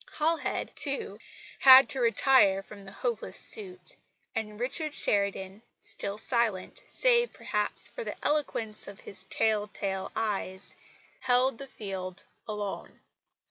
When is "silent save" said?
6.17-7.31